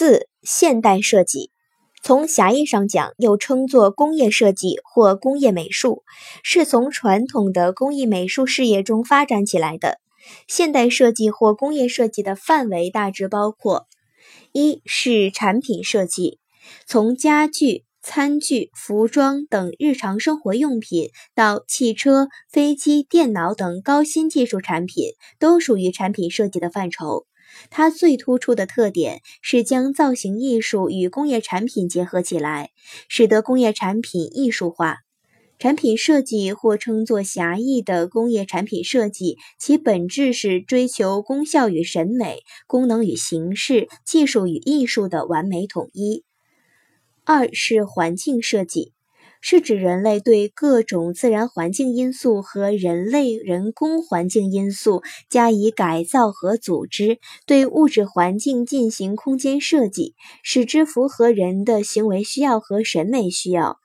[0.00, 1.50] 四、现代设计，
[2.04, 6.04] 从狭义上讲，又称作工业设计或工业美术，
[6.44, 9.98] 是从传统的工艺美术事业中发展起来的。
[10.46, 13.88] 现代设计或工业设计的范围大致包括：
[14.52, 16.38] 一是产品设计，
[16.86, 27.26] 从家具、餐具、服装等日常生活用品，到汽车、飞机、电脑等高新技术产品，都属于产品设计的范畴。
[27.70, 32.70] 它最突出的特点是将造型艺术与工业产品结合起来，
[33.08, 34.98] 使得工业产品艺术化。
[35.58, 46.22] 产品设计或称作狭义的工业产品设计，其本质是追求功效与审美、功能与形式、技术与艺术的完美统一。
[47.24, 48.92] 二是环境设计。
[49.40, 63.78] 是指人类对各种自然环境因素和人类人工环境因素加以改造和组织，对物质环境进行空间设计，使之符合人的行为需要和审美需要。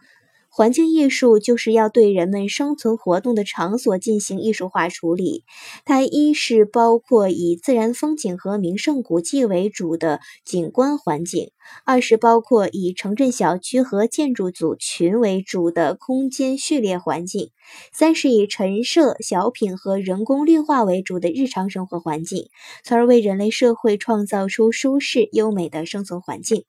[0.56, 5.46] 环境艺术就是要对人们生存活动的场所进行艺术化处理。
[5.84, 11.48] 它一是包括以自然风景和名胜古迹为主的景观环境；
[11.86, 17.48] 二是包括以城镇小区和建筑组群为主的空间序列环境；
[17.92, 22.50] 三是以陈设、小品和人工绿化为主的日常生活环境，
[22.84, 26.64] 从而为人类社会创造出舒适优美的生存环境。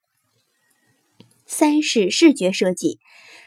[1.46, 2.98] 三是视觉设计。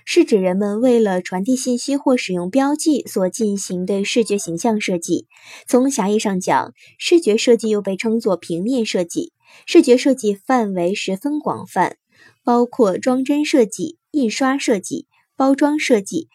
[0.09, 5.28] 是指人们为了传递信息或使用标记所进行的视觉形象设计。
[5.67, 9.34] 从狭义上讲，视觉设计又被称作平面设计。
[9.66, 11.98] 视觉设计范围十分广泛，
[12.45, 16.30] 包括装帧设计、印刷设计、包装设计、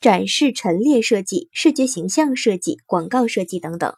[0.00, 3.94] 展示陈列设计、视觉形象设计、广告设计等等。